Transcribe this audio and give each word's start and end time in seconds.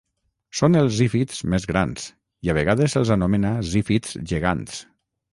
Són 0.59 0.75
els 0.77 0.93
zífids 0.99 1.41
més 1.53 1.67
grans 1.71 2.07
i 2.47 2.51
a 2.53 2.55
vegades 2.59 2.95
se'ls 2.97 3.11
anomena 3.17 3.51
zífids 3.73 4.17
gegants. 4.33 4.81